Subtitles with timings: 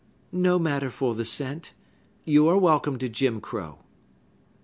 [0.33, 1.75] "No matter for the cent.
[2.25, 3.83] You are welcome to Jim Crow."